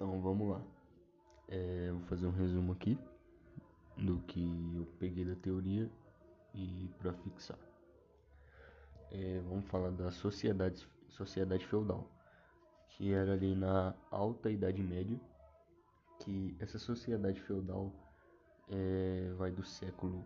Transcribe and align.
Então 0.00 0.18
vamos 0.18 0.48
lá. 0.48 0.62
É, 1.46 1.90
vou 1.92 2.00
fazer 2.04 2.26
um 2.26 2.30
resumo 2.30 2.72
aqui 2.72 2.98
do 3.98 4.18
que 4.20 4.40
eu 4.74 4.86
peguei 4.98 5.26
da 5.26 5.34
teoria 5.34 5.90
e 6.54 6.88
para 6.98 7.12
fixar. 7.12 7.58
É, 9.10 9.42
vamos 9.46 9.66
falar 9.66 9.90
da 9.90 10.10
sociedade, 10.10 10.88
sociedade 11.10 11.66
feudal, 11.66 12.08
que 12.88 13.12
era 13.12 13.34
ali 13.34 13.54
na 13.54 13.94
alta 14.10 14.50
Idade 14.50 14.82
Média, 14.82 15.20
que 16.20 16.56
essa 16.58 16.78
sociedade 16.78 17.38
feudal 17.42 17.92
é, 18.70 19.34
vai 19.36 19.50
do 19.50 19.62
século 19.62 20.24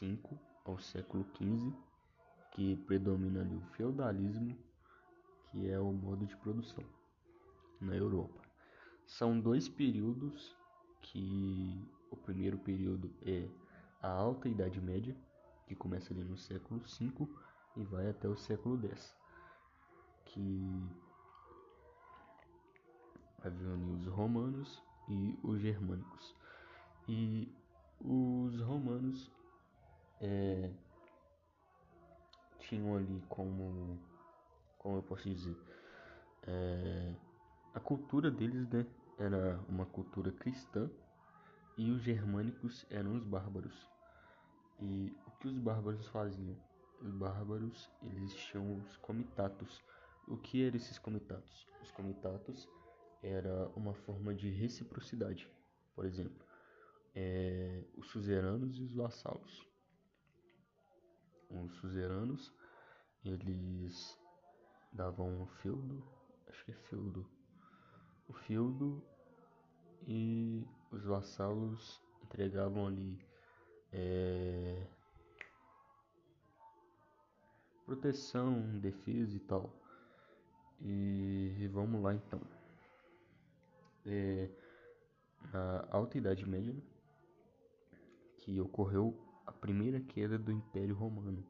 V 0.00 0.20
ao 0.64 0.78
século 0.78 1.26
XV, 1.36 1.72
que 2.52 2.76
predomina 2.86 3.40
ali 3.40 3.56
o 3.56 3.66
feudalismo, 3.72 4.56
que 5.50 5.68
é 5.68 5.80
o 5.80 5.92
modo 5.92 6.24
de 6.24 6.36
produção 6.36 6.84
na 7.80 7.96
Europa. 7.96 8.43
São 9.06 9.38
dois 9.38 9.68
períodos 9.68 10.56
que 11.00 11.88
o 12.10 12.16
primeiro 12.16 12.58
período 12.58 13.10
é 13.22 13.48
a 14.02 14.08
Alta 14.08 14.48
Idade 14.48 14.80
Média, 14.80 15.16
que 15.66 15.74
começa 15.74 16.12
ali 16.12 16.24
no 16.24 16.36
século 16.36 16.80
V 16.80 17.28
e 17.76 17.84
vai 17.84 18.08
até 18.08 18.28
o 18.28 18.36
século 18.36 18.78
X, 18.88 19.14
que 20.26 20.82
haviam 23.42 23.92
os 23.94 24.06
romanos 24.06 24.82
e 25.08 25.38
os 25.42 25.60
germânicos. 25.60 26.34
E 27.08 27.48
os 28.00 28.60
romanos 28.60 29.30
é, 30.20 30.70
tinham 32.58 32.96
ali 32.96 33.22
como, 33.28 33.98
como 34.78 34.96
eu 34.96 35.02
posso 35.02 35.28
dizer, 35.28 35.56
é, 36.46 37.14
a 37.74 37.80
cultura 37.80 38.30
deles 38.30 38.68
né, 38.68 38.86
era 39.18 39.58
uma 39.68 39.86
cultura 39.86 40.32
cristã 40.32 40.90
e 41.76 41.90
os 41.90 42.02
germânicos 42.02 42.86
eram 42.90 43.14
os 43.14 43.24
bárbaros. 43.24 43.88
E 44.80 45.16
o 45.26 45.30
que 45.32 45.48
os 45.48 45.58
bárbaros 45.58 46.06
faziam? 46.08 46.56
Os 47.00 47.10
bárbaros 47.12 47.90
eles 48.02 48.34
tinham 48.34 48.76
os 48.78 48.96
comitatos. 48.98 49.82
O 50.26 50.36
que 50.36 50.64
eram 50.64 50.76
esses 50.76 50.98
comitatos? 50.98 51.66
Os 51.82 51.90
comitatos 51.90 52.68
era 53.22 53.68
uma 53.76 53.94
forma 53.94 54.34
de 54.34 54.50
reciprocidade. 54.50 55.48
Por 55.94 56.04
exemplo, 56.04 56.44
é, 57.14 57.84
os 57.96 58.08
suzeranos 58.08 58.76
e 58.78 58.82
os 58.82 58.94
vassalos. 58.94 59.66
Os 61.50 61.74
suzeranos 61.76 62.52
eles 63.24 64.18
davam 64.92 65.42
um 65.42 65.46
feudo, 65.46 66.04
acho 66.48 66.64
que 66.64 66.72
é 66.72 66.74
feudo, 66.74 67.26
o 68.28 68.32
feudo 68.32 69.02
e 70.06 70.66
os 70.90 71.04
vassalos 71.04 72.00
entregavam 72.22 72.86
ali 72.86 73.18
é, 73.92 74.86
proteção, 77.84 78.78
defesa 78.78 79.36
e 79.36 79.40
tal. 79.40 79.70
E 80.80 81.68
vamos 81.72 82.02
lá 82.02 82.14
então. 82.14 82.40
É, 84.06 84.50
na 85.52 85.86
Alta 85.90 86.18
Idade 86.18 86.46
Média, 86.46 86.74
que 88.38 88.60
ocorreu 88.60 89.16
a 89.46 89.52
primeira 89.52 90.00
queda 90.00 90.38
do 90.38 90.52
Império 90.52 90.94
Romano 90.94 91.44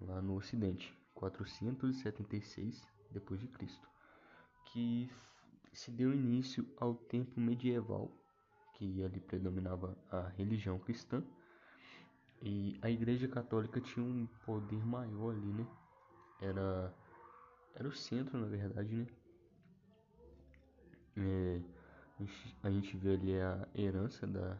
lá 0.00 0.20
no 0.20 0.36
Ocidente, 0.36 0.96
476 1.14 2.86
depois 3.10 3.40
de 3.40 3.48
Cristo, 3.48 3.88
que 4.66 5.10
se 5.72 5.90
deu 5.90 6.12
início 6.12 6.66
ao 6.76 6.94
tempo 6.94 7.40
medieval, 7.40 8.10
que 8.74 9.02
ali 9.02 9.20
predominava 9.20 9.96
a 10.10 10.28
religião 10.28 10.78
cristã, 10.78 11.22
e 12.42 12.78
a 12.82 12.90
Igreja 12.90 13.28
Católica 13.28 13.80
tinha 13.80 14.04
um 14.04 14.26
poder 14.44 14.84
maior 14.84 15.34
ali, 15.34 15.52
né? 15.52 15.66
Era, 16.40 16.94
era 17.74 17.88
o 17.88 17.92
centro, 17.92 18.38
na 18.38 18.46
verdade, 18.46 18.94
né? 18.94 19.06
É, 21.16 21.60
a, 22.62 22.70
gente, 22.70 22.96
vê 22.96 23.14
ali 23.14 23.40
a 23.40 23.68
herança 23.74 24.26
da 24.26 24.58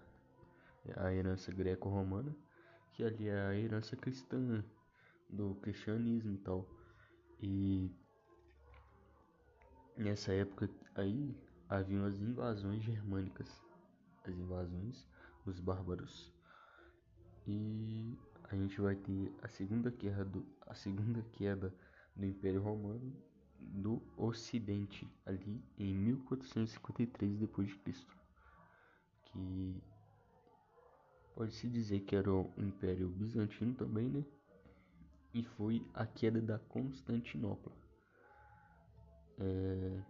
a 0.96 1.12
herança 1.12 1.52
greco-romana, 1.52 2.34
que 2.92 3.04
ali 3.04 3.28
é 3.28 3.40
a 3.40 3.54
herança 3.54 3.96
cristã 3.96 4.64
do 5.30 5.54
cristianismo 5.56 6.32
e 6.32 6.38
tal. 6.38 6.68
E 7.40 7.90
Nessa 9.96 10.32
época 10.32 10.68
aí 10.94 11.34
haviam 11.68 12.04
as 12.04 12.20
invasões 12.20 12.82
germânicas, 12.82 13.48
as 14.24 14.34
invasões 14.34 15.08
dos 15.44 15.58
bárbaros. 15.58 16.32
E 17.46 18.16
a 18.44 18.54
gente 18.56 18.80
vai 18.80 18.94
ter 18.94 19.32
a 19.42 19.48
segunda 19.48 19.90
queda 19.90 20.24
do, 20.24 20.46
a 20.66 20.74
segunda 20.74 21.22
queda 21.32 21.74
do 22.14 22.26
Império 22.26 22.62
Romano 22.62 23.12
do 23.58 24.02
Ocidente 24.16 25.08
ali 25.24 25.62
em 25.78 25.94
1453 25.94 27.38
depois 27.38 27.68
de 27.68 27.76
Cristo, 27.76 28.16
que 29.24 29.82
pode 31.34 31.54
se 31.54 31.68
dizer 31.68 32.00
que 32.00 32.14
era 32.14 32.30
o 32.32 32.52
Império 32.56 33.08
Bizantino 33.08 33.74
também, 33.74 34.08
né? 34.08 34.24
E 35.32 35.42
foi 35.42 35.86
a 35.94 36.04
queda 36.04 36.42
da 36.42 36.58
Constantinopla 36.58 37.72
é, 39.38 40.02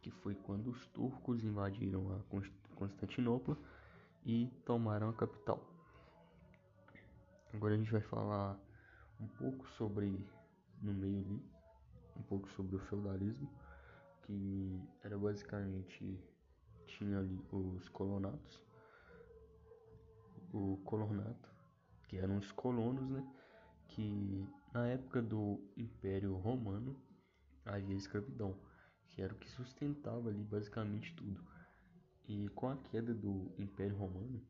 que 0.00 0.10
foi 0.10 0.34
quando 0.34 0.70
os 0.70 0.86
turcos 0.88 1.44
invadiram 1.44 2.12
a 2.14 2.20
Constantinopla 2.74 3.56
e 4.24 4.46
tomaram 4.64 5.08
a 5.08 5.12
capital. 5.12 5.62
Agora 7.52 7.74
a 7.74 7.76
gente 7.76 7.90
vai 7.90 8.00
falar 8.00 8.58
um 9.20 9.26
pouco 9.26 9.68
sobre, 9.70 10.24
no 10.80 10.94
meio 10.94 11.18
ali, 11.18 11.42
um 12.16 12.22
pouco 12.22 12.48
sobre 12.50 12.76
o 12.76 12.78
feudalismo, 12.78 13.50
que 14.22 14.80
era 15.02 15.18
basicamente, 15.18 16.18
tinha 16.86 17.18
ali 17.18 17.38
os 17.50 17.88
colonatos, 17.88 18.60
o 20.52 20.78
colonato, 20.84 21.48
que 22.08 22.16
eram 22.16 22.38
os 22.38 22.50
colonos, 22.52 23.08
né, 23.10 23.26
que 23.88 24.46
na 24.72 24.86
época 24.86 25.20
do 25.20 25.60
Império 25.76 26.36
Romano 26.36 26.96
havia 27.64 27.96
escravidão, 27.96 28.56
era 29.22 29.32
o 29.32 29.36
que 29.36 29.50
sustentava 29.50 30.28
ali 30.28 30.42
basicamente 30.44 31.14
tudo. 31.14 31.44
E 32.28 32.48
com 32.50 32.68
a 32.68 32.76
queda 32.76 33.12
do 33.12 33.52
Império 33.58 33.96
Romano, 33.96 34.40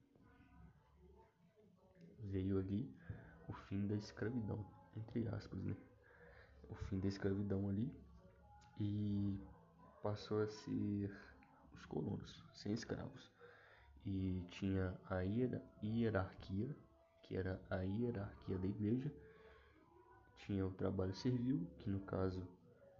veio 2.24 2.58
ali 2.58 2.88
o 3.48 3.52
fim 3.52 3.86
da 3.86 3.96
escravidão, 3.96 4.64
entre 4.96 5.26
aspas, 5.28 5.62
né? 5.62 5.76
O 6.68 6.74
fim 6.74 7.00
da 7.00 7.08
escravidão 7.08 7.68
ali 7.68 7.92
e 8.78 9.38
passou 10.02 10.42
a 10.42 10.46
ser 10.46 11.10
os 11.74 11.84
colonos, 11.86 12.44
sem 12.54 12.72
escravos. 12.72 13.30
E 14.06 14.42
tinha 14.50 14.98
a 15.08 15.20
hierarquia, 15.82 16.74
que 17.22 17.36
era 17.36 17.60
a 17.68 17.82
hierarquia 17.82 18.58
da 18.58 18.66
igreja, 18.66 19.12
tinha 20.36 20.66
o 20.66 20.70
trabalho 20.72 21.14
servil, 21.14 21.66
que 21.78 21.90
no 21.90 22.00
caso 22.00 22.46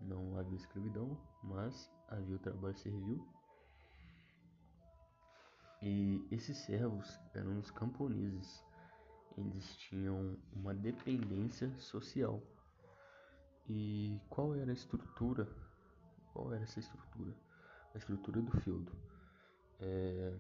não 0.01 0.39
havia 0.39 0.57
escravidão, 0.57 1.17
mas 1.43 1.91
havia 2.09 2.37
o 2.37 2.39
trabalho 2.39 2.77
servil. 2.77 3.27
E 5.83 6.27
esses 6.31 6.57
servos 6.59 7.19
eram 7.35 7.59
os 7.59 7.71
camponeses. 7.71 8.65
Eles 9.37 9.77
tinham 9.77 10.37
uma 10.53 10.75
dependência 10.75 11.75
social. 11.79 12.43
E 13.67 14.21
qual 14.29 14.55
era 14.55 14.71
a 14.71 14.75
estrutura? 14.75 15.49
Qual 16.33 16.53
era 16.53 16.65
essa 16.65 16.81
estrutura? 16.81 17.35
A 17.95 17.99
estrutura 17.99 18.43
do 18.43 18.51
feudo. 18.61 18.93
É... 19.79 20.37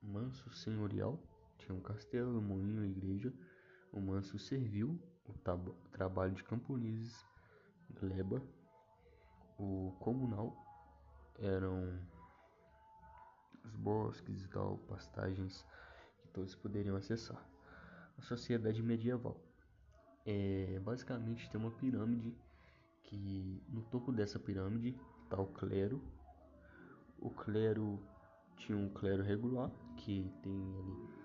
Manso 0.00 0.48
senhorial, 0.50 1.20
tinha 1.58 1.76
um 1.76 1.80
castelo, 1.80 2.38
um 2.38 2.42
moinho, 2.42 2.84
igreja. 2.84 3.32
O 3.92 4.00
manso 4.00 4.38
servil, 4.38 5.00
o 5.26 5.32
trabalho 5.90 6.34
de 6.34 6.44
camponeses 6.44 7.26
Leba, 8.00 8.42
o 9.58 9.92
comunal 9.98 10.56
eram 11.38 11.98
os 13.64 13.74
bosques 13.76 14.44
e 14.44 14.48
tal, 14.48 14.78
pastagens 14.88 15.64
que 16.20 16.28
todos 16.28 16.54
poderiam 16.54 16.96
acessar. 16.96 17.44
A 18.16 18.22
sociedade 18.22 18.82
medieval 18.82 19.40
é 20.24 20.78
basicamente 20.80 21.48
tem 21.50 21.60
uma 21.60 21.70
pirâmide 21.70 22.36
que 23.04 23.62
no 23.68 23.82
topo 23.82 24.12
dessa 24.12 24.38
pirâmide 24.38 24.96
está 25.24 25.40
o 25.40 25.46
clero. 25.46 26.02
O 27.18 27.30
clero 27.30 28.00
tinha 28.56 28.76
um 28.76 28.88
clero 28.90 29.22
regular 29.22 29.70
que 29.96 30.30
tem 30.42 30.78
ali 30.78 31.18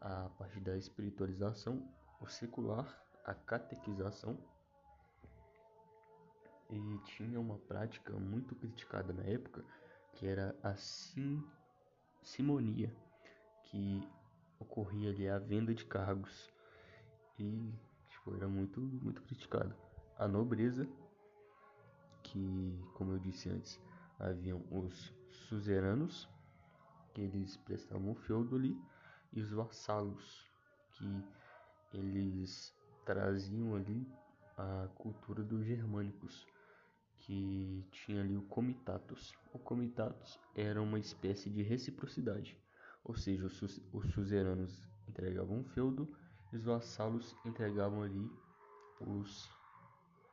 a 0.00 0.28
parte 0.38 0.60
da 0.60 0.76
espiritualização, 0.76 1.88
o 2.20 2.26
secular, 2.26 2.86
a 3.24 3.34
catequização 3.34 4.38
e 6.70 6.98
tinha 7.04 7.40
uma 7.40 7.58
prática 7.58 8.12
muito 8.12 8.54
criticada 8.54 9.12
na 9.12 9.24
época, 9.24 9.64
que 10.12 10.26
era 10.26 10.56
a 10.62 10.74
sim, 10.76 11.42
simonia, 12.22 12.94
que 13.64 14.08
ocorria 14.58 15.10
ali 15.10 15.28
a 15.28 15.38
venda 15.38 15.74
de 15.74 15.84
cargos 15.84 16.52
e 17.38 17.72
tipo, 18.08 18.34
era 18.34 18.48
muito 18.48 18.80
muito 18.80 19.22
criticado. 19.22 19.74
A 20.16 20.28
nobreza, 20.28 20.88
que 22.22 22.78
como 22.94 23.12
eu 23.12 23.18
disse 23.18 23.48
antes, 23.48 23.80
haviam 24.18 24.62
os 24.70 25.14
suzeranos, 25.48 26.28
que 27.14 27.22
eles 27.22 27.56
prestavam 27.56 28.14
feudo 28.14 28.56
ali, 28.56 28.80
e 29.32 29.40
os 29.40 29.50
vassalos, 29.50 30.46
que 30.92 31.24
eles 31.92 32.74
traziam 33.04 33.74
ali 33.74 34.06
a 34.56 34.88
cultura 34.94 35.42
dos 35.42 35.64
germânicos, 35.64 36.46
que 37.30 37.86
tinha 37.92 38.22
ali 38.22 38.36
o 38.36 38.42
comitatus. 38.42 39.32
O 39.52 39.58
comitatus 39.60 40.36
era 40.52 40.82
uma 40.82 40.98
espécie 40.98 41.48
de 41.48 41.62
reciprocidade, 41.62 42.58
ou 43.04 43.14
seja, 43.14 43.46
os, 43.46 43.62
os 43.92 44.12
suzeranos 44.12 44.82
entregavam 45.08 45.58
um 45.58 45.64
feudo 45.64 46.12
e 46.52 46.56
os 46.56 46.64
vassalos 46.64 47.36
entregavam 47.44 48.02
ali 48.02 48.28
os, 49.00 49.48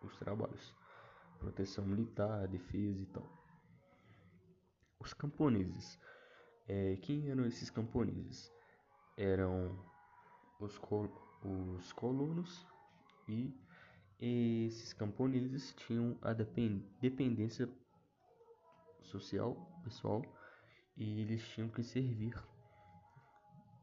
os 0.01 0.17
trabalhos, 0.17 0.73
proteção 1.37 1.85
militar, 1.85 2.47
defesa 2.47 2.99
e 2.99 3.05
tal. 3.05 3.31
Os 4.99 5.13
camponeses. 5.13 5.99
É, 6.67 6.97
quem 6.97 7.29
eram 7.29 7.45
esses 7.45 7.69
camponeses? 7.69 8.51
Eram 9.15 9.79
os, 10.59 10.79
col 10.79 11.11
os 11.43 11.93
colonos 11.93 12.65
e 13.27 13.55
esses 14.19 14.93
camponeses 14.93 15.73
tinham 15.75 16.17
a 16.21 16.33
dependência 16.33 17.69
social, 19.01 19.55
pessoal, 19.83 20.23
e 20.95 21.21
eles 21.21 21.47
tinham 21.49 21.69
que 21.69 21.83
servir. 21.83 22.33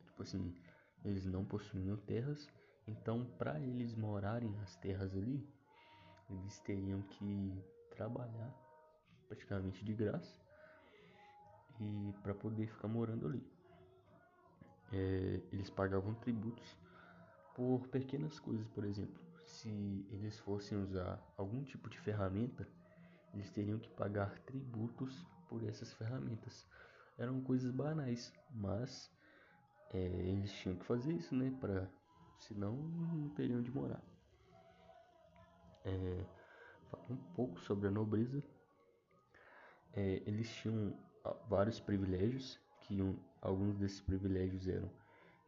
Tipo 0.07 0.23
assim, 0.23 0.55
eles 1.05 1.25
não 1.25 1.45
possuíam 1.45 1.97
terras, 1.99 2.49
então 2.87 3.25
para 3.39 3.61
eles 3.61 3.95
morarem 3.95 4.51
nas 4.51 4.77
terras 4.77 5.15
ali, 5.15 5.49
eles 6.29 6.59
teriam 6.61 7.01
que 7.03 7.65
trabalhar 7.91 8.53
praticamente 9.29 9.85
de 9.85 9.95
graça 9.95 10.37
e 11.81 12.13
para 12.23 12.35
poder 12.35 12.67
ficar 12.67 12.89
morando 12.89 13.27
ali. 13.27 13.43
É, 14.93 15.41
eles 15.53 15.71
pagavam 15.71 16.15
tributos 16.15 16.77
por 17.55 17.87
pequenas 17.89 18.39
coisas, 18.41 18.67
por 18.69 18.85
exemplo 18.85 19.34
se 19.55 20.06
eles 20.11 20.39
fossem 20.41 20.77
usar 20.79 21.21
algum 21.37 21.62
tipo 21.62 21.89
de 21.89 21.99
ferramenta, 22.01 22.67
eles 23.33 23.51
teriam 23.51 23.79
que 23.79 23.89
pagar 23.91 24.39
tributos 24.41 25.25
por 25.49 25.62
essas 25.65 25.93
ferramentas. 25.93 26.67
Eram 27.17 27.41
coisas 27.43 27.71
banais, 27.71 28.33
mas 28.51 29.11
é, 29.93 29.99
eles 29.99 30.53
tinham 30.53 30.77
que 30.77 30.85
fazer 30.85 31.12
isso, 31.12 31.35
né? 31.35 31.56
Para 31.61 31.89
senão 32.39 32.77
não 32.77 33.29
teriam 33.31 33.62
de 33.62 33.71
morar. 33.71 34.03
É, 35.85 36.25
um 37.09 37.17
pouco 37.35 37.61
sobre 37.61 37.89
a 37.89 37.91
nobreza. 37.91 38.43
É, 39.93 40.23
eles 40.27 40.53
tinham 40.56 40.99
vários 41.49 41.79
privilégios, 41.79 42.59
que 42.81 43.01
um, 43.01 43.17
alguns 43.41 43.79
desses 43.79 44.01
privilégios 44.01 44.67
eram 44.67 44.91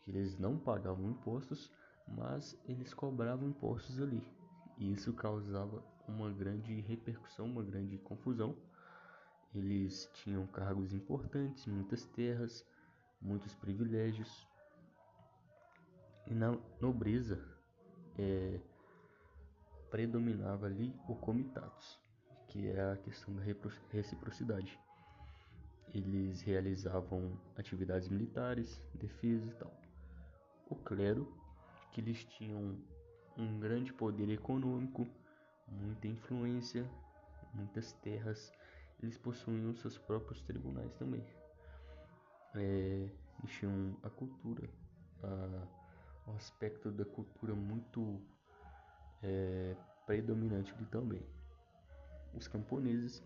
que 0.03 0.13
eles 0.13 0.39
não 0.39 0.57
pagavam 0.57 1.11
impostos, 1.11 1.73
mas 2.07 2.57
eles 2.69 2.95
cobravam 2.95 3.49
impostos 3.49 4.01
ali. 4.01 4.23
E 4.79 4.93
isso 4.93 5.13
causava 5.13 5.83
uma 6.07 6.31
grande 6.31 6.81
repercussão, 6.83 7.47
uma 7.47 7.63
grande 7.63 7.99
confusão. 7.99 8.55
Eles 9.55 10.09
tinham 10.15 10.47
cargos 10.47 10.93
importantes, 10.93 11.67
muitas 11.67 12.05
terras, 12.07 12.65
muitos 13.21 13.55
privilégios. 13.55 14.47
E 16.27 16.35
na 16.35 16.57
nobreza 16.81 17.43
é, 18.19 18.61
predominava 19.91 20.67
ali 20.67 20.95
o 21.09 21.15
comitatus, 21.15 21.99
que 22.49 22.69
é 22.69 22.93
a 22.93 22.97
questão 22.97 23.35
da 23.35 23.43
reciprocidade. 23.91 24.79
Eles 25.95 26.43
realizavam 26.43 27.41
atividades 27.57 28.09
militares, 28.09 28.83
defesa 28.95 29.47
e 29.47 29.55
tal. 29.55 29.73
O 30.69 30.75
clero 30.75 31.33
que 31.93 32.01
eles 32.01 32.25
tinham 32.25 32.79
um 33.37 33.59
grande 33.59 33.93
poder 33.93 34.29
econômico, 34.31 35.07
muita 35.69 36.07
influência, 36.09 36.89
muitas 37.53 37.93
terras. 37.95 38.53
Eles 39.03 39.19
possuíam 39.19 39.75
seus 39.75 39.99
próprios 39.99 40.41
tribunais 40.43 40.93
também. 40.95 41.25
É, 42.55 43.09
eles 43.39 43.51
tinham 43.59 43.97
a 44.03 44.09
cultura, 44.09 44.69
a, 45.23 46.31
o 46.31 46.33
aspecto 46.35 46.91
da 46.91 47.05
cultura 47.05 47.55
muito 47.55 48.21
é, 49.23 49.77
predominante 50.07 50.73
ali 50.73 50.87
também. 50.87 51.23
Os 52.35 52.49
camponeses, 52.49 53.23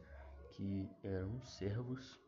que 0.52 0.88
eram 1.04 1.40
servos, 1.42 2.20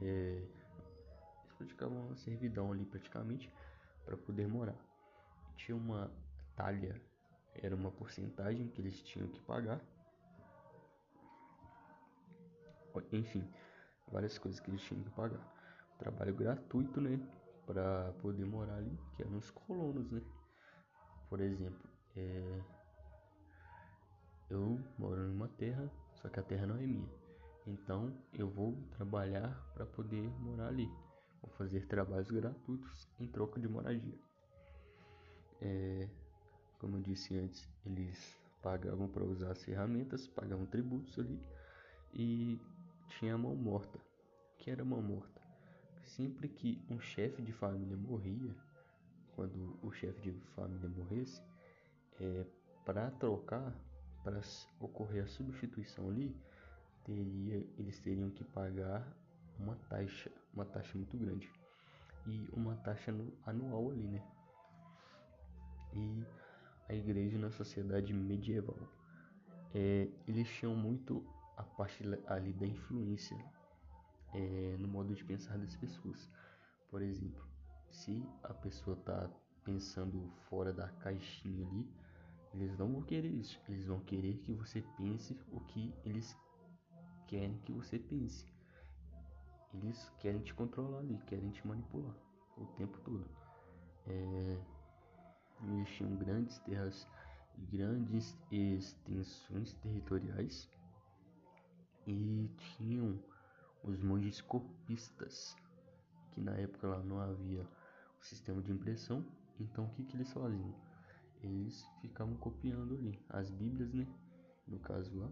é, 0.00 0.04
eles 0.04 1.52
praticavam 1.58 2.06
uma 2.06 2.16
servidão 2.16 2.72
ali 2.72 2.84
praticamente 2.84 3.52
para 4.04 4.16
poder 4.16 4.46
morar 4.46 4.91
tinha 5.56 5.76
uma 5.76 6.10
talha, 6.54 7.00
era 7.54 7.74
uma 7.74 7.90
porcentagem 7.90 8.68
que 8.68 8.80
eles 8.80 9.02
tinham 9.02 9.28
que 9.28 9.40
pagar. 9.42 9.80
Enfim, 13.10 13.48
várias 14.10 14.38
coisas 14.38 14.60
que 14.60 14.70
eles 14.70 14.82
tinham 14.82 15.02
que 15.02 15.10
pagar. 15.10 15.40
Trabalho 15.98 16.34
gratuito, 16.34 17.00
né? 17.00 17.18
Para 17.66 18.12
poder 18.20 18.44
morar 18.44 18.76
ali, 18.76 18.98
que 19.16 19.22
eram 19.22 19.38
os 19.38 19.50
colonos, 19.50 20.10
né? 20.10 20.20
Por 21.28 21.40
exemplo, 21.40 21.88
é... 22.16 22.60
eu 24.50 24.78
moro 24.98 25.28
numa 25.28 25.48
terra, 25.48 25.90
só 26.14 26.28
que 26.28 26.40
a 26.40 26.42
terra 26.42 26.66
não 26.66 26.76
é 26.76 26.86
minha. 26.86 27.08
Então 27.66 28.12
eu 28.34 28.50
vou 28.50 28.76
trabalhar 28.90 29.54
para 29.72 29.86
poder 29.86 30.28
morar 30.40 30.68
ali. 30.68 30.88
Vou 31.40 31.50
fazer 31.52 31.86
trabalhos 31.86 32.30
gratuitos 32.30 33.08
em 33.18 33.26
troca 33.26 33.60
de 33.60 33.68
moradia. 33.68 34.18
É, 35.64 36.08
como 36.80 36.96
eu 36.96 37.02
disse 37.02 37.38
antes, 37.38 37.68
eles 37.86 38.36
pagavam 38.60 39.08
para 39.08 39.24
usar 39.24 39.52
as 39.52 39.62
ferramentas, 39.62 40.26
pagavam 40.26 40.66
tributos 40.66 41.16
ali 41.18 41.40
e 42.12 42.60
tinha 43.08 43.34
a 43.34 43.38
mão 43.38 43.54
morta. 43.54 43.98
O 43.98 44.58
que 44.58 44.70
era 44.70 44.84
mão 44.84 45.00
morta? 45.00 45.40
Sempre 46.02 46.48
que 46.48 46.84
um 46.90 46.98
chefe 46.98 47.40
de 47.40 47.52
família 47.52 47.96
morria, 47.96 48.54
quando 49.36 49.78
o 49.82 49.92
chefe 49.92 50.20
de 50.20 50.32
família 50.56 50.88
morresse, 50.88 51.40
é, 52.20 52.44
para 52.84 53.10
trocar, 53.12 53.72
para 54.24 54.40
ocorrer 54.80 55.22
a 55.22 55.28
substituição 55.28 56.10
ali, 56.10 56.36
teria, 57.04 57.56
eles 57.78 58.00
teriam 58.00 58.30
que 58.30 58.44
pagar 58.44 59.06
uma 59.58 59.76
taxa, 59.88 60.30
uma 60.52 60.64
taxa 60.64 60.96
muito 60.98 61.16
grande 61.16 61.48
e 62.26 62.48
uma 62.52 62.76
taxa 62.76 63.14
anual 63.46 63.90
ali, 63.90 64.08
né? 64.08 64.22
E 65.94 66.24
a 66.88 66.94
igreja 66.94 67.38
na 67.38 67.50
sociedade 67.50 68.12
medieval. 68.12 68.76
É, 69.74 70.08
eles 70.26 70.48
tinham 70.48 70.76
muito 70.76 71.24
a 71.56 71.62
parte 71.62 72.02
ali 72.26 72.52
da 72.52 72.66
influência 72.66 73.36
é, 74.34 74.76
no 74.78 74.88
modo 74.88 75.14
de 75.14 75.24
pensar 75.24 75.56
das 75.58 75.76
pessoas. 75.76 76.30
Por 76.90 77.02
exemplo, 77.02 77.46
se 77.90 78.22
a 78.42 78.52
pessoa 78.52 78.96
está 78.96 79.30
pensando 79.64 80.30
fora 80.48 80.72
da 80.72 80.88
caixinha 80.88 81.66
ali, 81.66 81.88
eles 82.54 82.76
não 82.76 82.92
vão 82.92 83.02
querer 83.02 83.30
isso. 83.30 83.60
Eles 83.68 83.86
vão 83.86 84.00
querer 84.00 84.36
que 84.38 84.52
você 84.52 84.82
pense 84.96 85.38
o 85.50 85.60
que 85.60 85.94
eles 86.04 86.36
querem 87.26 87.56
que 87.58 87.72
você 87.72 87.98
pense. 87.98 88.46
Eles 89.72 90.10
querem 90.18 90.40
te 90.42 90.52
controlar 90.52 90.98
ali, 90.98 91.18
querem 91.26 91.50
te 91.50 91.66
manipular 91.66 92.14
o 92.58 92.66
tempo 92.76 92.98
todo. 93.00 93.26
É, 94.06 94.58
tinham 95.86 96.16
grandes 96.16 96.58
terras 96.60 97.06
e 97.56 97.76
grandes 97.76 98.36
extensões 98.50 99.74
territoriais 99.74 100.68
e 102.06 102.50
tinham 102.58 103.18
os 103.84 104.00
monges 104.00 104.40
copistas, 104.40 105.56
que 106.32 106.40
na 106.40 106.52
época 106.52 106.88
lá 106.88 107.02
não 107.02 107.20
havia 107.20 107.62
o 108.20 108.24
sistema 108.24 108.60
de 108.62 108.72
impressão, 108.72 109.24
então 109.60 109.84
o 109.84 109.90
que, 109.90 110.04
que 110.04 110.16
eles 110.16 110.32
faziam? 110.32 110.74
Eles 111.42 111.84
ficavam 112.00 112.36
copiando 112.36 112.94
ali 112.94 113.18
as 113.28 113.50
Bíblias, 113.50 113.92
né? 113.92 114.06
No 114.66 114.78
caso 114.78 115.18
lá, 115.18 115.30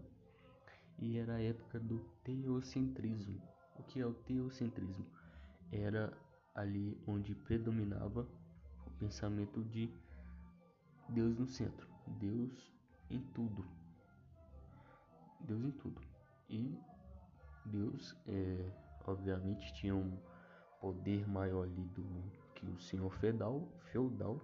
e 0.99 1.17
era 1.17 1.35
a 1.35 1.41
época 1.41 1.79
do 1.79 1.99
teocentrismo. 2.23 3.41
O 3.79 3.83
que 3.83 3.99
é 3.99 4.05
o 4.05 4.13
teocentrismo? 4.13 5.05
Era 5.71 6.15
ali 6.53 7.01
onde 7.07 7.33
predominava 7.33 8.27
o 8.85 8.91
pensamento 8.99 9.63
de 9.63 9.89
Deus 11.11 11.37
no 11.37 11.45
centro, 11.45 11.87
Deus 12.07 12.71
em 13.09 13.19
tudo. 13.33 13.65
Deus 15.41 15.63
em 15.63 15.71
tudo. 15.71 16.01
E 16.49 16.79
Deus, 17.65 18.15
é, 18.27 18.71
obviamente, 19.05 19.73
tinha 19.73 19.95
um 19.95 20.17
poder 20.79 21.27
maior 21.27 21.63
ali 21.63 21.85
do 21.89 22.31
que 22.55 22.65
o 22.65 22.79
senhor 22.79 23.11
feudal, 23.15 23.67
feudal 23.91 24.39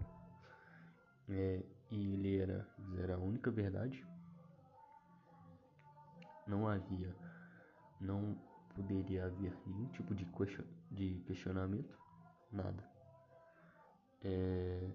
é, 1.30 1.64
e 1.90 2.14
ele 2.14 2.38
era, 2.38 2.68
era 2.98 3.16
a 3.16 3.20
única 3.20 3.50
verdade. 3.50 4.06
Não 6.46 6.68
havia, 6.68 7.16
não 8.00 8.38
poderia 8.76 9.26
haver 9.26 9.54
nenhum 9.66 9.88
tipo 9.88 10.14
de, 10.14 10.26
question, 10.26 10.66
de 10.92 11.22
questionamento, 11.26 11.98
nada. 12.52 12.84
É, 14.24 14.90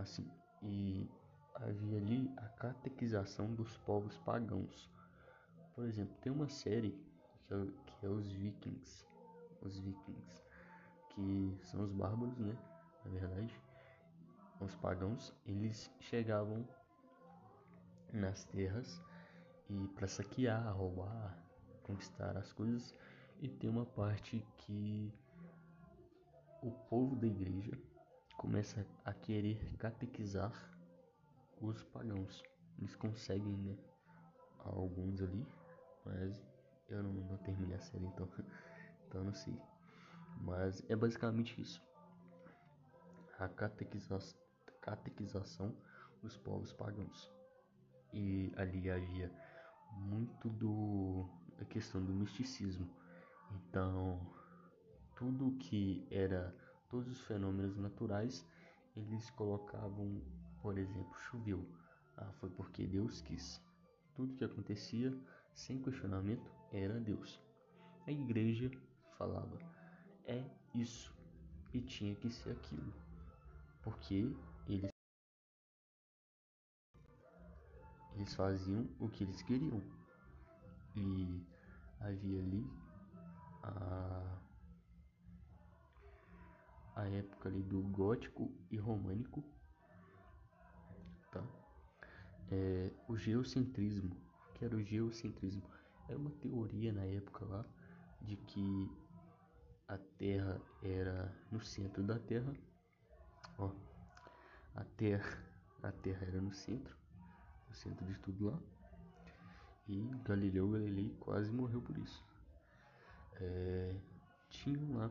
assim, 0.00 0.30
e 0.62 1.10
havia 1.54 1.98
ali 1.98 2.32
a 2.36 2.48
catequização 2.48 3.54
dos 3.54 3.76
povos 3.78 4.16
pagãos. 4.18 4.90
Por 5.74 5.84
exemplo, 5.84 6.14
tem 6.20 6.32
uma 6.32 6.48
série 6.48 6.92
que 7.46 7.54
é, 7.54 7.66
que 7.86 8.06
é 8.06 8.08
os 8.08 8.30
Vikings, 8.32 9.06
os 9.60 9.78
Vikings, 9.78 10.42
que 11.10 11.58
são 11.62 11.82
os 11.82 11.92
bárbaros, 11.92 12.38
né? 12.38 12.56
Na 13.04 13.10
verdade, 13.10 13.60
os 14.60 14.74
pagãos, 14.76 15.34
eles 15.44 15.90
chegavam 15.98 16.66
nas 18.12 18.44
terras 18.44 19.02
e 19.68 19.88
para 19.88 20.06
saquear, 20.06 20.76
roubar, 20.76 21.36
conquistar 21.82 22.36
as 22.36 22.52
coisas. 22.52 22.94
E 23.40 23.48
tem 23.48 23.68
uma 23.68 23.86
parte 23.86 24.46
que 24.58 25.12
o 26.62 26.70
povo 26.70 27.16
da 27.16 27.26
igreja 27.26 27.76
começa 28.42 28.84
a 29.04 29.14
querer 29.14 29.56
catequizar 29.78 30.52
os 31.60 31.84
pagãos. 31.84 32.42
Eles 32.76 32.96
conseguem, 32.96 33.56
né? 33.56 33.78
Alguns 34.58 35.22
ali, 35.22 35.46
mas 36.04 36.42
eu 36.88 37.04
não, 37.04 37.12
não 37.12 37.36
terminei 37.38 37.76
a 37.76 37.80
série 37.80 38.04
então, 38.04 38.28
então 39.06 39.22
não 39.22 39.32
sei. 39.32 39.56
Mas 40.40 40.82
é 40.90 40.96
basicamente 40.96 41.60
isso. 41.60 41.80
A 43.38 43.48
catequização, 43.48 44.38
catequização 44.80 45.76
dos 46.20 46.36
povos 46.36 46.72
pagãos. 46.72 47.30
E 48.12 48.52
ali 48.56 48.90
havia 48.90 49.32
muito 49.92 50.48
do 50.48 51.28
da 51.58 51.64
questão 51.64 52.04
do 52.04 52.12
misticismo. 52.12 52.90
Então, 53.52 54.20
tudo 55.14 55.56
que 55.58 56.04
era 56.10 56.52
todos 56.92 57.08
os 57.08 57.22
fenômenos 57.22 57.78
naturais, 57.78 58.46
eles 58.94 59.30
colocavam, 59.30 60.20
por 60.60 60.76
exemplo, 60.76 61.18
choveu. 61.20 61.66
Ah, 62.18 62.30
foi 62.34 62.50
porque 62.50 62.86
Deus 62.86 63.22
quis. 63.22 63.58
Tudo 64.14 64.36
que 64.36 64.44
acontecia 64.44 65.10
sem 65.54 65.80
questionamento 65.80 66.52
era 66.70 67.00
Deus. 67.00 67.40
A 68.06 68.12
igreja 68.12 68.70
falava: 69.16 69.58
"É 70.26 70.44
isso" 70.74 71.14
e 71.72 71.80
tinha 71.80 72.14
que 72.14 72.30
ser 72.30 72.50
aquilo. 72.50 72.92
Porque 73.82 74.30
eles 74.68 74.90
eles 78.14 78.34
faziam 78.34 78.86
o 79.00 79.08
que 79.08 79.24
eles 79.24 79.40
queriam. 79.40 79.82
E 80.94 81.40
havia 82.00 82.38
ali 82.38 82.66
a, 83.62 84.41
a 86.94 87.08
época 87.08 87.48
ali 87.48 87.62
do 87.62 87.82
gótico 87.82 88.52
e 88.70 88.76
românico, 88.76 89.44
tá? 91.30 91.42
É, 92.50 92.90
o 93.08 93.16
geocentrismo, 93.16 94.16
que 94.54 94.64
era 94.64 94.76
o 94.76 94.82
geocentrismo, 94.82 95.62
era 96.08 96.18
uma 96.18 96.30
teoria 96.30 96.92
na 96.92 97.04
época 97.04 97.44
lá 97.46 97.64
de 98.20 98.36
que 98.36 98.90
a 99.88 99.98
Terra 100.18 100.60
era 100.82 101.34
no 101.50 101.60
centro 101.60 102.02
da 102.02 102.18
Terra, 102.18 102.54
ó, 103.58 103.72
a 104.74 104.84
Terra, 104.84 105.38
a 105.82 105.92
Terra 105.92 106.26
era 106.26 106.40
no 106.40 106.52
centro, 106.52 106.96
no 107.68 107.74
centro 107.74 108.04
de 108.06 108.18
tudo 108.20 108.50
lá, 108.50 108.58
e 109.88 110.08
Galileu 110.24 110.70
Galilei 110.70 111.10
quase 111.20 111.50
morreu 111.50 111.82
por 111.82 111.96
isso. 111.98 112.24
É, 113.40 113.96
tinham 114.48 114.96
lá 114.96 115.10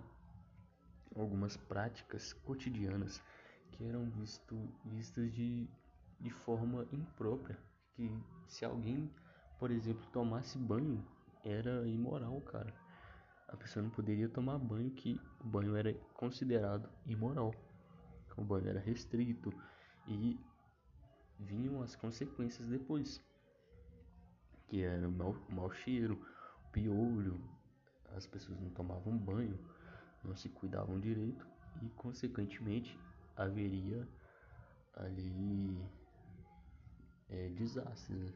algumas 1.16 1.58
práticas 1.58 2.34
cotidianas 2.34 3.22
que 3.72 3.84
eram 3.84 4.10
visto, 4.10 4.56
vistas 4.86 5.32
de, 5.34 5.68
de 6.20 6.30
forma 6.30 6.88
imprópria. 6.92 7.58
Que 7.94 8.12
se 8.48 8.66
alguém, 8.66 9.12
por 9.60 9.72
exemplo, 9.72 10.06
tomasse 10.12 10.58
banho, 10.58 11.06
era 11.44 11.88
imoral, 11.88 12.40
cara. 12.42 12.74
A 13.48 13.58
pessoa 13.58 13.84
não 13.84 13.90
poderia 13.90 14.30
tomar 14.30 14.58
banho, 14.58 14.92
que 14.92 15.20
o 15.40 15.48
banho 15.48 15.76
era 15.76 15.94
considerado 16.14 16.90
imoral. 17.06 17.54
O 18.38 18.44
banho 18.44 18.70
era 18.70 18.80
restrito 18.80 19.52
e 20.08 20.40
vinham 21.38 21.82
as 21.82 21.96
consequências 21.96 22.68
depois, 22.68 23.22
que 24.68 24.82
era 24.82 25.08
o 25.08 25.12
mau, 25.12 25.36
mau 25.50 25.72
cheiro, 25.72 26.26
piolho, 26.72 27.42
as 28.16 28.26
pessoas 28.26 28.60
não 28.60 28.70
tomavam 28.70 29.18
banho, 29.18 29.60
não 30.24 30.36
se 30.36 30.50
cuidavam 30.50 31.00
direito 31.00 31.48
e, 31.82 31.90
consequentemente, 31.90 32.98
haveria 33.36 34.08
ali 34.96 35.84
é, 37.30 37.50
desastres. 37.50 38.20
Né? 38.20 38.34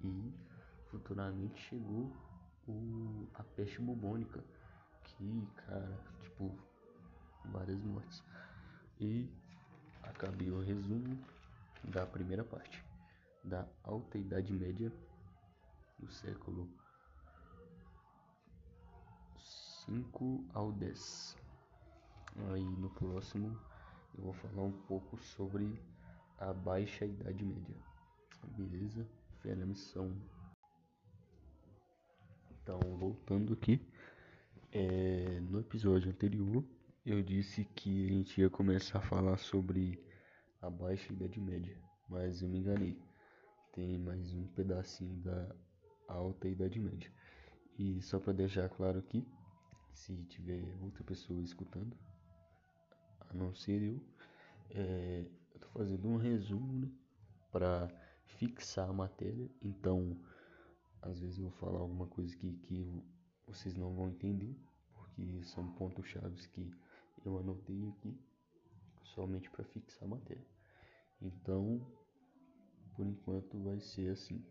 E 0.00 0.32
futuramente 0.90 1.60
chegou 1.62 2.12
o, 2.66 3.28
a 3.34 3.42
peste 3.42 3.80
bubônica, 3.80 4.44
que, 5.04 5.48
cara, 5.66 5.98
tipo, 6.22 6.56
várias 7.46 7.82
mortes. 7.82 8.22
E 9.00 9.28
acabei 10.02 10.50
o 10.50 10.60
resumo 10.60 11.18
da 11.84 12.06
primeira 12.06 12.44
parte 12.44 12.84
da 13.44 13.66
Alta 13.82 14.18
Idade 14.18 14.52
Média 14.52 14.92
do 15.98 16.10
século 16.10 16.68
5 19.88 20.44
ao 20.52 20.70
10. 20.70 21.34
Aí 22.52 22.62
no 22.62 22.90
próximo 22.90 23.58
eu 24.16 24.24
vou 24.24 24.34
falar 24.34 24.64
um 24.64 24.72
pouco 24.82 25.16
sobre 25.16 25.80
a 26.38 26.52
Baixa 26.52 27.06
Idade 27.06 27.42
Média. 27.42 27.74
Beleza? 28.54 29.08
Fé 29.40 29.54
na 29.54 29.64
missão. 29.64 30.14
Então, 32.50 32.78
voltando 32.98 33.54
aqui, 33.54 33.80
é, 34.72 35.40
no 35.40 35.58
episódio 35.58 36.10
anterior 36.10 36.62
eu 37.06 37.22
disse 37.22 37.64
que 37.64 38.04
a 38.04 38.08
gente 38.12 38.40
ia 38.42 38.50
começar 38.50 38.98
a 38.98 39.02
falar 39.02 39.38
sobre 39.38 40.04
a 40.60 40.68
Baixa 40.68 41.14
Idade 41.14 41.40
Média, 41.40 41.78
mas 42.06 42.42
eu 42.42 42.48
me 42.50 42.58
enganei. 42.58 43.00
Tem 43.72 43.96
mais 43.96 44.34
um 44.34 44.46
pedacinho 44.48 45.16
da 45.22 45.56
Alta 46.06 46.46
Idade 46.46 46.78
Média. 46.78 47.10
E 47.78 48.02
só 48.02 48.18
para 48.18 48.34
deixar 48.34 48.68
claro 48.68 48.98
aqui, 48.98 49.26
se 49.98 50.14
tiver 50.24 50.64
outra 50.80 51.02
pessoa 51.02 51.42
escutando, 51.42 51.96
a 53.20 53.34
não 53.34 53.52
ser 53.52 53.82
eu, 53.82 54.00
é, 54.70 55.26
eu 55.52 55.60
tô 55.60 55.68
fazendo 55.70 56.08
um 56.08 56.16
resumo 56.16 56.72
né, 56.72 56.90
para 57.50 57.88
fixar 58.24 58.88
a 58.88 58.92
matéria. 58.92 59.50
Então, 59.60 60.16
às 61.02 61.18
vezes 61.18 61.38
eu 61.38 61.44
vou 61.44 61.52
falar 61.52 61.80
alguma 61.80 62.06
coisa 62.06 62.34
que, 62.36 62.52
que 62.58 62.86
vocês 63.46 63.74
não 63.74 63.92
vão 63.92 64.08
entender, 64.08 64.56
porque 64.94 65.42
são 65.44 65.66
pontos 65.72 66.06
chaves 66.06 66.46
que 66.46 66.72
eu 67.24 67.38
anotei 67.38 67.88
aqui 67.88 68.16
somente 69.02 69.50
para 69.50 69.64
fixar 69.64 70.04
a 70.04 70.08
matéria. 70.12 70.46
Então, 71.20 71.84
por 72.94 73.04
enquanto 73.04 73.58
vai 73.64 73.80
ser 73.80 74.12
assim. 74.12 74.44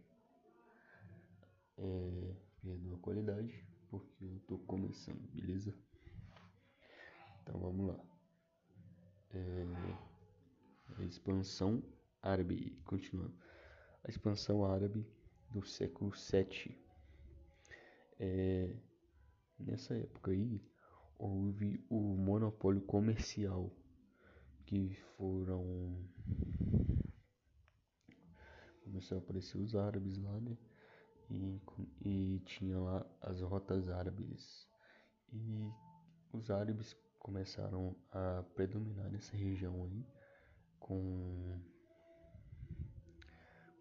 É, 1.77 2.35
perdoa 2.61 2.95
a 2.95 2.99
qualidade, 2.99 3.63
porque 3.89 4.25
eu 4.25 4.39
tô 4.47 4.57
começando, 4.59 5.21
beleza? 5.33 5.73
Então 7.41 7.59
vamos 7.59 7.87
lá. 7.87 8.05
É, 9.31 9.65
a 10.97 11.03
expansão 11.03 11.83
árabe, 12.21 12.79
continuando. 12.85 13.35
A 14.03 14.09
expansão 14.09 14.65
árabe 14.65 15.05
do 15.51 15.65
século 15.65 16.15
7. 16.15 16.77
É, 18.19 18.75
nessa 19.59 19.95
época 19.95 20.31
aí 20.31 20.61
houve 21.17 21.83
o 21.89 21.99
monopólio 21.99 22.81
comercial 22.81 23.71
que 24.65 24.95
foram 25.15 25.95
começaram 28.83 29.21
a 29.21 29.23
aparecer 29.23 29.57
os 29.57 29.75
árabes 29.75 30.17
lá, 30.17 30.39
né? 30.39 30.57
E, 31.29 31.61
e 32.01 32.39
tinha 32.45 32.79
lá 32.79 33.05
as 33.21 33.41
rotas 33.41 33.89
árabes. 33.89 34.67
E 35.31 35.69
os 36.33 36.49
árabes 36.49 36.95
começaram 37.19 37.95
a 38.11 38.43
predominar 38.55 39.09
nessa 39.11 39.35
região 39.35 39.83
aí 39.85 40.05
com 40.79 41.59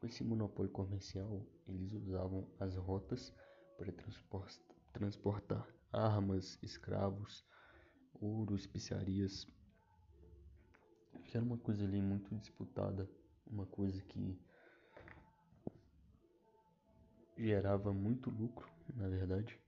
Com 0.00 0.06
esse 0.06 0.24
monopólio 0.24 0.70
comercial, 0.72 1.46
eles 1.68 1.92
usavam 1.92 2.46
as 2.58 2.74
rotas 2.76 3.32
para 3.76 3.92
transportar 4.92 5.66
armas, 5.92 6.58
escravos, 6.62 7.44
ouro, 8.20 8.54
especiarias, 8.56 9.46
que 11.24 11.36
era 11.36 11.44
uma 11.44 11.58
coisa 11.58 11.84
ali 11.84 12.00
muito 12.00 12.34
disputada, 12.36 13.08
uma 13.46 13.66
coisa 13.66 14.02
que 14.02 14.38
gerava 17.36 17.92
muito 17.92 18.30
lucro, 18.30 18.70
na 18.94 19.08
verdade. 19.08 19.58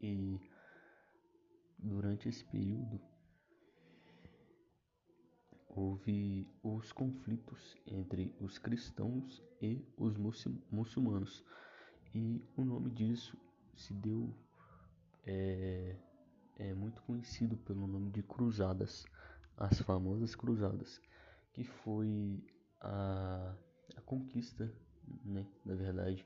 E 0.00 0.38
durante 1.78 2.28
esse 2.28 2.44
período 2.44 3.00
houve 5.68 6.48
os 6.62 6.92
conflitos 6.92 7.76
entre 7.86 8.34
os 8.40 8.58
cristãos 8.58 9.42
e 9.60 9.84
os 9.96 10.16
muçulmanos. 10.70 11.44
E 12.14 12.44
o 12.56 12.64
nome 12.64 12.90
disso 12.90 13.36
se 13.74 13.92
deu 13.92 14.32
é, 15.26 15.96
é 16.56 16.74
muito 16.74 17.02
conhecido 17.02 17.56
pelo 17.56 17.86
nome 17.86 18.10
de 18.10 18.22
cruzadas, 18.22 19.04
as 19.56 19.80
famosas 19.80 20.34
cruzadas, 20.34 21.00
que 21.52 21.64
foi 21.64 22.44
a, 22.80 23.56
a 23.96 24.00
conquista, 24.02 24.72
né, 25.24 25.46
na 25.64 25.74
verdade, 25.74 26.24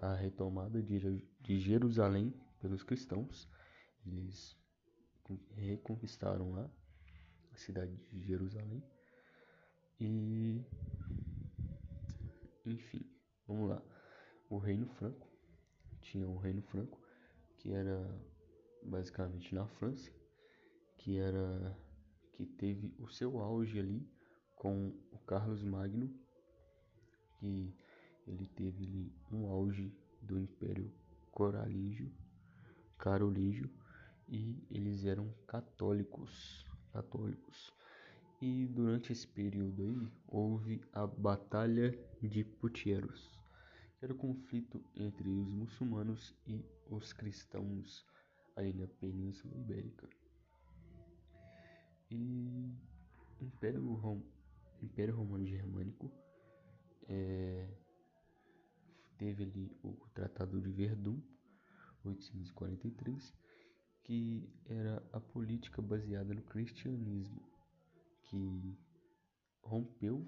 a 0.00 0.14
retomada 0.14 0.82
de, 0.82 1.24
de 1.40 1.60
Jerusalém 1.60 2.32
pelos 2.60 2.82
cristãos. 2.82 3.48
Eles 4.06 4.56
reconquistaram 5.56 6.52
lá 6.52 6.70
a 7.52 7.56
cidade 7.56 7.94
de 7.96 8.20
Jerusalém. 8.26 8.82
E 10.00 10.62
enfim, 12.66 13.04
vamos 13.46 13.70
lá. 13.70 13.82
O 14.48 14.58
Reino 14.58 14.86
Franco 14.86 15.28
tinha 16.00 16.28
o 16.28 16.38
Reino 16.38 16.62
Franco, 16.62 17.00
que 17.58 17.72
era 17.72 17.98
basicamente 18.82 19.54
na 19.54 19.66
França, 19.66 20.10
que 20.98 21.18
era 21.18 21.76
que 22.32 22.44
teve 22.44 22.94
o 22.98 23.08
seu 23.08 23.38
auge 23.38 23.78
ali 23.78 24.06
com 24.56 24.88
o 25.12 25.18
Carlos 25.20 25.62
Magno, 25.62 26.12
que 27.38 27.74
ele 28.26 28.46
teve 28.46 28.84
ali 28.84 29.12
um 29.30 29.46
auge 29.46 29.92
do 30.22 30.38
Império 30.38 30.90
Coralígio, 31.30 32.10
Carolígio, 32.98 33.70
e 34.28 34.62
eles 34.70 35.04
eram 35.04 35.32
católicos, 35.46 36.64
católicos. 36.92 37.72
E 38.40 38.66
durante 38.66 39.12
esse 39.12 39.26
período 39.26 39.82
aí 39.82 40.08
houve 40.26 40.80
a 40.92 41.06
Batalha 41.06 41.96
de 42.22 42.44
Putieros, 42.44 43.30
que 43.98 44.04
era 44.04 44.14
o 44.14 44.16
conflito 44.16 44.82
entre 44.94 45.28
os 45.28 45.52
muçulmanos 45.52 46.34
e 46.46 46.64
os 46.88 47.12
cristãos 47.12 48.04
ali 48.56 48.72
na 48.72 48.86
Península 48.86 49.54
Ibérica. 49.56 50.08
E 52.10 52.72
Império, 53.40 53.92
Rom, 53.94 54.22
Império 54.82 55.16
Romano 55.16 55.46
Germânico 55.46 56.10
é, 57.08 57.66
teve 59.18 59.44
ali 59.44 59.76
o 59.82 59.94
Tratado 60.14 60.60
de 60.60 60.70
Verdun, 60.70 61.20
843, 62.04 63.34
que 64.02 64.48
era 64.66 65.02
a 65.12 65.20
política 65.20 65.80
baseada 65.80 66.34
no 66.34 66.42
cristianismo, 66.42 67.42
que 68.22 68.78
rompeu 69.62 70.26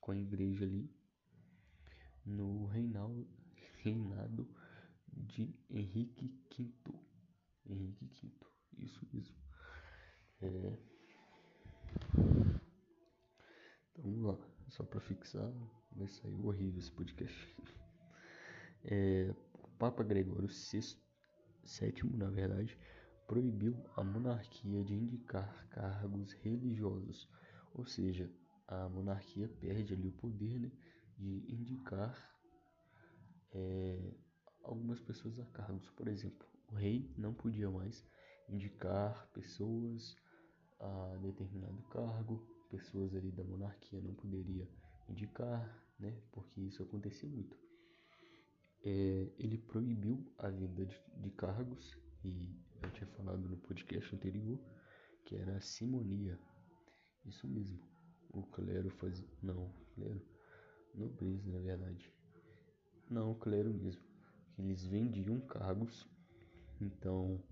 com 0.00 0.12
a 0.12 0.16
igreja 0.16 0.64
ali 0.64 0.90
no 2.24 2.66
reinado, 2.66 3.26
reinado 3.82 4.48
de 5.12 5.54
Henrique 5.70 6.28
V. 6.56 6.72
Henrique 7.66 8.06
V, 8.22 8.32
isso 8.78 9.06
mesmo. 9.12 9.36
É... 10.40 10.78
Então 13.92 14.04
vamos 14.04 14.22
lá, 14.22 14.38
só 14.68 14.84
para 14.84 15.00
fixar, 15.00 15.50
vai 15.92 16.06
sair 16.08 16.40
horrível 16.44 16.78
esse 16.78 16.90
podcast. 16.90 17.56
É... 18.86 19.34
Papa 19.78 20.02
Gregório 20.02 20.48
VI, 20.48 20.96
sétimo, 21.62 22.16
na 22.16 22.30
verdade, 22.30 22.78
proibiu 23.26 23.76
a 23.94 24.02
monarquia 24.02 24.82
de 24.82 24.94
indicar 24.94 25.68
cargos 25.68 26.32
religiosos, 26.32 27.28
ou 27.74 27.84
seja, 27.84 28.30
a 28.66 28.88
monarquia 28.88 29.48
perde 29.60 29.92
ali 29.92 30.08
o 30.08 30.12
poder 30.12 30.58
né, 30.58 30.70
de 31.18 31.44
indicar 31.52 32.16
é, 33.52 34.14
algumas 34.62 35.00
pessoas 35.00 35.38
a 35.38 35.44
cargos. 35.46 35.90
Por 35.90 36.08
exemplo, 36.08 36.46
o 36.68 36.74
rei 36.74 37.10
não 37.18 37.34
podia 37.34 37.70
mais 37.70 38.04
indicar 38.48 39.28
pessoas 39.34 40.16
a 40.80 41.18
determinado 41.20 41.82
cargo, 41.90 42.46
pessoas 42.70 43.14
ali 43.14 43.30
da 43.30 43.44
monarquia 43.44 44.00
não 44.00 44.14
poderia 44.14 44.68
indicar, 45.08 45.82
né? 45.98 46.16
Porque 46.32 46.60
isso 46.60 46.82
acontecia 46.82 47.28
muito. 47.28 47.56
É, 48.88 49.32
ele 49.38 49.58
proibiu 49.58 50.24
a 50.38 50.48
vinda 50.48 50.86
de, 50.86 50.96
de, 51.16 51.30
cargos 51.32 51.98
e 52.22 52.56
eu 52.82 52.90
tinha 52.92 53.06
falado 53.08 53.48
no 53.48 53.56
podcast 53.56 54.14
anterior 54.14 54.60
que 55.24 55.34
era 55.34 55.56
a 55.56 55.60
simonia. 55.60 56.38
Isso 57.24 57.48
mesmo. 57.48 57.80
O 58.32 58.42
clero 58.44 58.88
fazia. 58.90 59.26
Não, 59.42 59.74
clero. 59.94 60.22
Nobreza, 60.94 61.50
na 61.50 61.58
verdade. 61.58 62.14
Não, 63.10 63.34
clero 63.34 63.74
mesmo. 63.74 64.04
Eles 64.56 64.86
vendiam 64.86 65.40
cargos 65.40 66.08
então, 66.80 67.42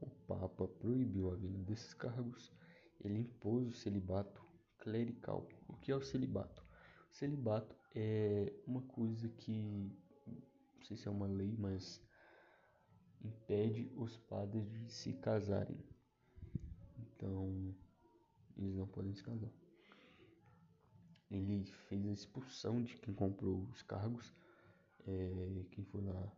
o 0.00 0.10
Papa 0.26 0.68
proibiu 0.68 1.32
a 1.32 1.36
vinda 1.36 1.58
desses 1.60 1.94
cargos. 1.94 2.52
Ele 3.00 3.20
impôs 3.20 3.68
o 3.68 3.72
celibato 3.72 4.44
clerical. 4.78 5.48
O 5.68 5.76
que 5.76 5.90
é 5.90 5.96
o 5.96 6.02
celibato? 6.02 6.62
O 7.10 7.14
celibato 7.14 7.74
é 7.94 8.52
uma 8.66 8.82
coisa 8.82 9.28
que, 9.28 9.90
sei 10.86 10.96
se 10.96 11.08
é 11.08 11.10
uma 11.10 11.26
lei, 11.26 11.54
mas 11.58 12.00
impede 13.20 13.90
os 13.96 14.16
padres 14.16 14.70
de 14.70 14.92
se 14.92 15.12
casarem. 15.14 15.84
Então, 16.98 17.74
eles 18.56 18.74
não 18.76 18.86
podem 18.86 19.14
se 19.14 19.22
casar. 19.22 19.50
Ele 21.28 21.64
fez 21.88 22.06
a 22.06 22.12
expulsão 22.12 22.82
de 22.82 22.96
quem 22.98 23.12
comprou 23.12 23.64
os 23.64 23.82
cargos, 23.82 24.32
é, 25.06 25.64
quem 25.72 25.84
foi 25.84 26.02
lá 26.02 26.32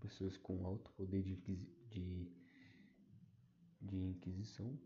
pessoas 0.00 0.36
com 0.36 0.66
alto 0.66 0.90
poder 0.92 1.22
de, 1.22 1.36
de, 1.36 2.30
de 3.80 3.96
inquisição 3.96 4.78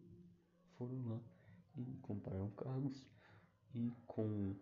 foram 0.77 1.09
lá 1.09 1.21
e 1.77 1.97
compraram 2.03 2.51
cargos 2.51 3.05
e 3.75 3.91
com, 4.07 4.55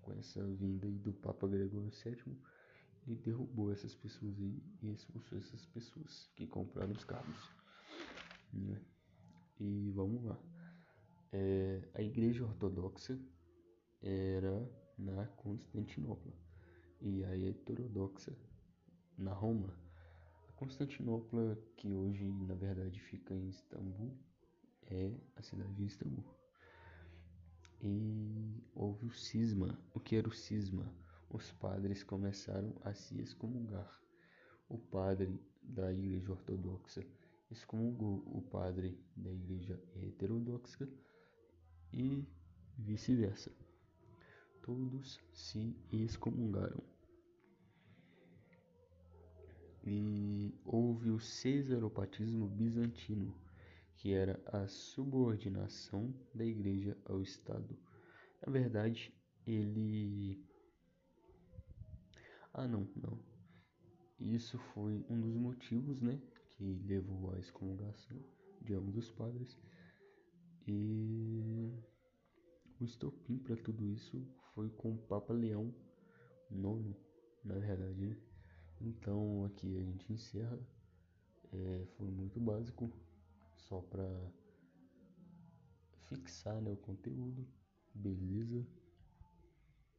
com 0.00 0.12
essa 0.14 0.42
vinda 0.54 0.88
do 0.88 1.12
Papa 1.12 1.46
Gregório 1.48 1.90
VII 1.90 2.40
ele 3.10 3.20
derrubou 3.20 3.72
essas 3.72 3.94
pessoas 3.94 4.38
aí 4.38 4.62
e 4.82 4.92
expulsou 4.92 5.38
essas 5.38 5.66
pessoas 5.66 6.30
que 6.36 6.46
compraram 6.46 6.92
os 6.92 7.04
cargos 7.04 7.50
né? 8.52 8.80
e 9.58 9.90
vamos 9.90 10.24
lá 10.24 10.38
é, 11.32 11.88
a 11.94 12.02
igreja 12.02 12.44
ortodoxa 12.44 13.18
era 14.02 14.68
na 14.98 15.26
Constantinopla 15.26 16.32
e 17.00 17.24
a 17.24 17.36
heterodoxa 17.36 18.36
na 19.16 19.32
Roma. 19.32 19.74
A 20.48 20.52
Constantinopla, 20.52 21.56
que 21.76 21.92
hoje 21.92 22.24
na 22.24 22.54
verdade 22.54 23.00
fica 23.00 23.34
em 23.34 23.48
Istambul, 23.48 24.16
é 24.86 25.14
a 25.36 25.42
cidade 25.42 25.72
de 25.74 25.84
Istambul. 25.84 26.24
E 27.82 28.62
houve 28.74 29.06
o 29.06 29.12
cisma. 29.12 29.78
O 29.94 30.00
que 30.00 30.16
era 30.16 30.28
o 30.28 30.32
cisma? 30.32 30.92
Os 31.30 31.52
padres 31.52 32.02
começaram 32.02 32.74
a 32.82 32.92
se 32.92 33.20
excomungar. 33.20 34.00
O 34.68 34.76
padre 34.76 35.40
da 35.62 35.92
igreja 35.92 36.32
ortodoxa 36.32 37.06
excomungou 37.50 38.22
o 38.26 38.42
padre 38.42 38.98
da 39.16 39.30
igreja 39.30 39.80
heterodoxa 39.94 40.88
e 41.92 42.26
vice-versa. 42.76 43.52
Todos 44.62 45.20
se 45.32 45.76
excomungaram 45.92 46.82
e 49.84 50.52
houve 50.64 51.10
o 51.10 51.20
cesaropatismo 51.20 52.46
bizantino, 52.48 53.34
que 53.96 54.12
era 54.12 54.40
a 54.46 54.66
subordinação 54.68 56.14
da 56.34 56.44
igreja 56.44 56.96
ao 57.04 57.22
Estado. 57.22 57.78
Na 58.44 58.52
verdade, 58.52 59.14
ele. 59.46 60.49
Ah, 62.52 62.66
não, 62.66 62.88
não. 62.96 63.18
Isso 64.18 64.58
foi 64.58 65.04
um 65.08 65.20
dos 65.20 65.34
motivos, 65.34 66.00
né, 66.00 66.20
que 66.56 66.64
levou 66.84 67.32
à 67.32 67.38
excomungação 67.38 68.18
de 68.60 68.74
ambos 68.74 68.96
os 68.96 69.10
padres. 69.10 69.56
E 70.66 71.72
o 72.78 72.84
estopim 72.84 73.38
para 73.38 73.56
tudo 73.56 73.84
isso 73.86 74.26
foi 74.54 74.68
com 74.70 74.92
o 74.92 74.98
Papa 74.98 75.32
Leão 75.32 75.74
IX, 76.50 76.96
na 77.44 77.54
verdade. 77.54 78.06
Né? 78.06 78.16
Então 78.80 79.44
aqui 79.44 79.76
a 79.76 79.82
gente 79.82 80.12
encerra. 80.12 80.58
É, 81.52 81.84
foi 81.96 82.08
muito 82.08 82.38
básico, 82.38 82.92
só 83.56 83.80
para 83.80 84.06
fixar 86.04 86.60
né, 86.60 86.70
o 86.70 86.76
conteúdo, 86.76 87.44
beleza? 87.92 88.64